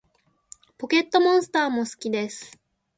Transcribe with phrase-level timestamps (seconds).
[0.79, 2.57] ポケットモンスターも好きです